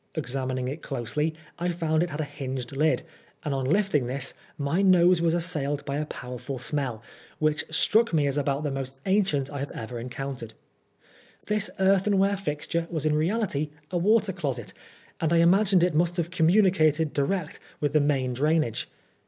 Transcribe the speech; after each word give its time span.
Examining 0.15 0.67
it 0.67 0.81
closely, 0.81 1.35
I 1.59 1.69
found 1.69 2.01
it 2.01 2.09
had 2.09 2.19
a 2.21 2.23
hinged 2.23 2.71
lid, 2.75 3.03
and 3.45 3.53
on 3.53 3.65
lifting 3.65 4.07
this 4.07 4.33
my 4.57 4.81
nose 4.81 5.21
was 5.21 5.35
assailed 5.35 5.85
by 5.85 5.97
a 5.97 6.07
powerful 6.07 6.57
smell, 6.57 7.03
which 7.37 7.63
struck 7.69 8.11
me 8.11 8.25
as 8.25 8.35
about 8.35 8.63
the 8.63 8.71
most 8.71 8.97
ancient 9.05 9.51
I 9.51 9.59
had 9.59 9.71
ever 9.73 9.99
encountered. 9.99 10.55
This 11.45 11.69
earthenware 11.79 12.37
fixture 12.37 12.87
was 12.89 13.05
in 13.05 13.13
reality 13.13 13.69
a 13.91 13.97
water 13.99 14.33
closet, 14.33 14.73
and 15.19 15.31
I 15.31 15.37
imagined 15.37 15.83
it 15.83 15.93
must 15.93 16.17
have 16.17 16.31
communicated 16.31 17.13
direct 17.13 17.59
with 17.79 17.93
the 17.93 17.99
main 18.01 18.33
drain 18.33 18.63
age. 18.63 18.89